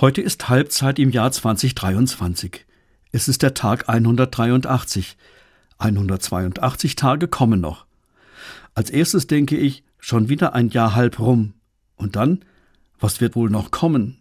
[0.00, 2.66] Heute ist Halbzeit im Jahr 2023.
[3.10, 5.16] Es ist der Tag 183.
[5.76, 7.84] 182 Tage kommen noch.
[8.74, 11.54] Als erstes denke ich, schon wieder ein Jahr halb rum.
[11.96, 12.44] Und dann,
[13.00, 14.18] was wird wohl noch kommen?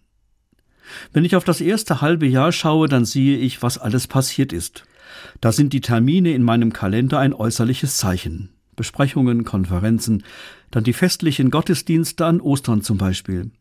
[1.13, 4.83] Wenn ich auf das erste halbe Jahr schaue, dann sehe ich, was alles passiert ist.
[5.41, 8.49] Da sind die Termine in meinem Kalender ein äußerliches Zeichen.
[8.75, 10.23] Besprechungen, Konferenzen,
[10.71, 13.51] dann die festlichen Gottesdienste an Ostern zum Beispiel.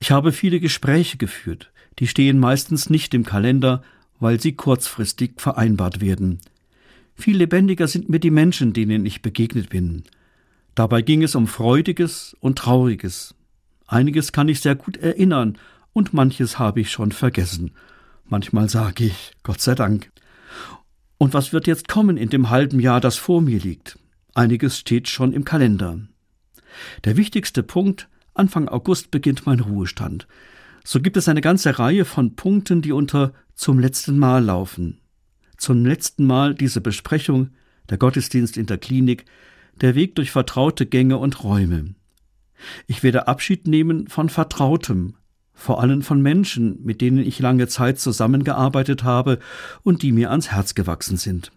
[0.00, 3.82] Ich habe viele Gespräche geführt, die stehen meistens nicht im Kalender,
[4.20, 6.40] weil sie kurzfristig vereinbart werden.
[7.14, 10.04] Viel lebendiger sind mir die Menschen, denen ich begegnet bin.
[10.74, 13.34] Dabei ging es um Freudiges und Trauriges.
[13.88, 15.58] Einiges kann ich sehr gut erinnern
[15.92, 17.72] und manches habe ich schon vergessen.
[18.26, 20.12] Manchmal sage ich, Gott sei Dank.
[21.16, 23.98] Und was wird jetzt kommen in dem halben Jahr, das vor mir liegt?
[24.34, 25.98] Einiges steht schon im Kalender.
[27.04, 30.26] Der wichtigste Punkt, Anfang August beginnt mein Ruhestand.
[30.84, 35.00] So gibt es eine ganze Reihe von Punkten, die unter zum letzten Mal laufen.
[35.56, 37.50] Zum letzten Mal diese Besprechung,
[37.90, 39.24] der Gottesdienst in der Klinik,
[39.80, 41.94] der Weg durch vertraute Gänge und Räume.
[42.86, 45.14] Ich werde Abschied nehmen von Vertrautem,
[45.52, 49.40] vor allem von Menschen, mit denen ich lange Zeit zusammengearbeitet habe
[49.82, 51.50] und die mir ans Herz gewachsen sind.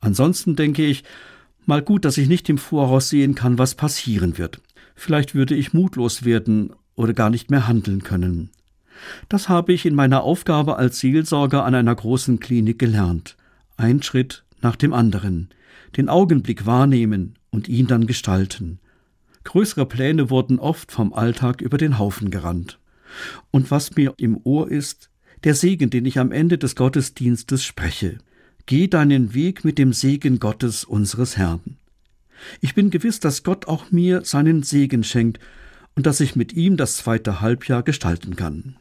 [0.00, 1.04] Ansonsten denke ich,
[1.64, 4.60] mal gut, dass ich nicht im Voraus sehen kann, was passieren wird.
[5.02, 8.50] Vielleicht würde ich mutlos werden oder gar nicht mehr handeln können.
[9.28, 13.36] Das habe ich in meiner Aufgabe als Seelsorger an einer großen Klinik gelernt.
[13.76, 15.48] Ein Schritt nach dem anderen,
[15.96, 18.78] den Augenblick wahrnehmen und ihn dann gestalten.
[19.42, 22.78] Größere Pläne wurden oft vom Alltag über den Haufen gerannt.
[23.50, 25.10] Und was mir im Ohr ist,
[25.42, 28.18] der Segen, den ich am Ende des Gottesdienstes spreche.
[28.66, 31.76] Geh deinen Weg mit dem Segen Gottes unseres Herrn.
[32.60, 35.40] Ich bin gewiss, dass Gott auch mir seinen Segen schenkt
[35.94, 38.76] und dass ich mit ihm das zweite Halbjahr gestalten kann.